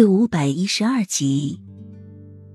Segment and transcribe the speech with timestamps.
[0.00, 1.60] 第五百一十二集，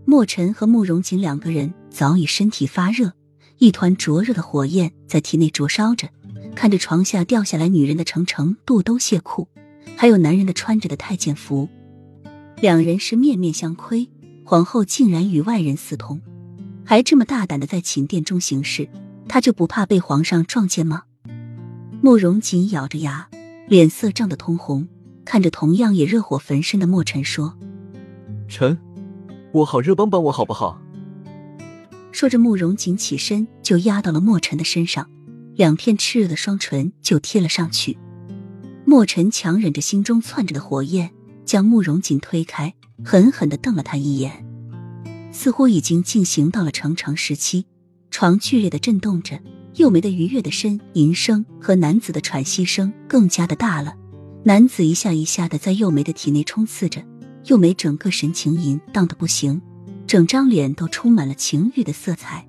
[0.03, 3.13] 莫尘和慕容锦两个人早已身体发热，
[3.59, 6.09] 一团灼热的火焰在体内灼烧着。
[6.55, 9.47] 看着床下掉下来女人的成成肚兜亵裤，
[9.95, 11.69] 还有男人的穿着的太监服，
[12.61, 14.09] 两人是面面相窥。
[14.43, 16.19] 皇后竟然与外人私通，
[16.83, 18.89] 还这么大胆的在寝殿中行事，
[19.29, 21.03] 她就不怕被皇上撞见吗？
[22.01, 23.29] 慕容锦咬着牙，
[23.67, 24.87] 脸色涨得通红。
[25.25, 27.57] 看着同样也热火焚身的莫尘说
[28.47, 28.77] ：“臣，
[29.51, 30.79] 我好热，帮帮我好不好？”
[32.13, 35.09] 说着，慕容锦起身就压到了莫尘的身上，
[35.55, 37.97] 两片炽热的双唇就贴了上去。
[38.85, 41.11] 莫尘强忍着心中窜着的火焰，
[41.43, 42.73] 将慕容锦推开，
[43.03, 44.45] 狠狠的瞪了他一眼。
[45.31, 47.65] 似乎已经进行到了成长时期，
[48.11, 49.39] 床剧烈的震动着，
[49.73, 53.93] 幼梅的愉悦的呻吟声和男子的喘息声更加的大了。
[54.47, 57.03] 男子一下一下的在幼梅的体内冲刺着，
[57.45, 59.59] 幼梅整个神情淫荡的不行，
[60.05, 62.47] 整张脸都充满了情欲的色彩。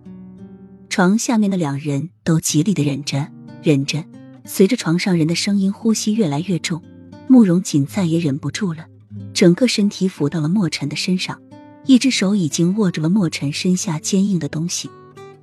[0.91, 3.27] 床下面的两人都极力的忍着，
[3.63, 4.05] 忍着。
[4.45, 6.83] 随着床上人的声音，呼吸越来越重，
[7.29, 8.85] 慕容锦再也忍不住了，
[9.33, 11.41] 整个身体俯到了莫尘的身上，
[11.87, 14.91] 一只手已经握住了莫尘身下坚硬的东西，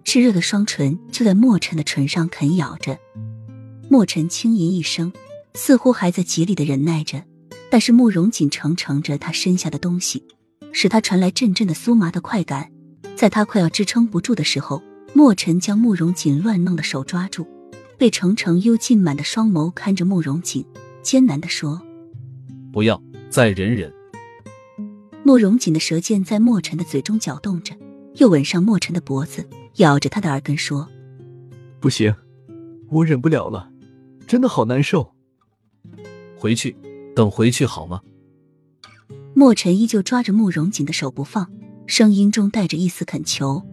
[0.06, 3.00] 炽热的双唇就在莫尘的唇上啃咬着。
[3.90, 5.12] 莫尘轻吟一声。
[5.56, 7.24] 似乎还在极力的忍耐着，
[7.70, 10.26] 但是慕容锦承承着他身下的东西，
[10.72, 12.72] 使他传来阵阵的酥麻的快感。
[13.16, 14.82] 在他快要支撑不住的时候，
[15.14, 17.48] 莫尘将慕容锦乱弄的手抓住，
[17.98, 20.66] 被程程幽浸满的双眸看着慕容锦，
[21.04, 21.82] 艰难的说
[22.74, 23.94] ：“不要再忍忍。”
[25.24, 27.76] 慕容锦的舌尖在莫尘的嘴中搅动着，
[28.16, 30.90] 又吻上莫尘的脖子，咬着他的耳根说
[31.80, 32.14] ：“不行，
[32.90, 33.70] 我忍不了了，
[34.26, 35.13] 真的好难受。”
[36.44, 36.76] 回去，
[37.16, 38.02] 等回去好吗？
[39.34, 41.50] 莫尘依旧抓着慕容锦的手不放，
[41.88, 43.64] 声音中带着一丝恳求。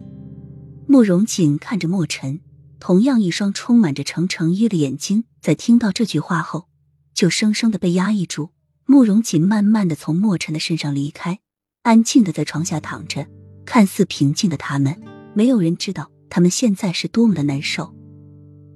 [0.87, 2.39] 慕容锦看着莫尘，
[2.79, 6.69] 同样一双充满着程程依的眼睛，在听到这句话后，
[7.13, 8.51] 就生生的被压抑住。
[8.85, 11.41] 慕容锦慢慢的从莫尘的身上离开，
[11.81, 13.27] 安静的在床下躺着，
[13.65, 14.97] 看似平静的他们，
[15.33, 17.93] 没有人知道他们现在是多么的难受。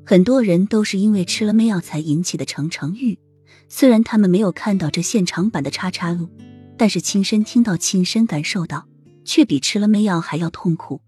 [0.06, 3.18] 很多人都是因为吃了媚药才引起的程程欲。
[3.68, 6.30] 虽然他们没有看到这现场版的叉叉路，
[6.78, 8.86] 但是亲身听到、亲身感受到，
[9.24, 11.02] 却比吃了媚药还要痛苦。